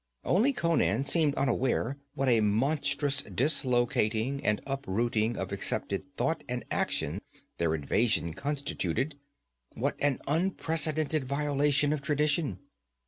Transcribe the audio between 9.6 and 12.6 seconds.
what an unprecedented violation of tradition.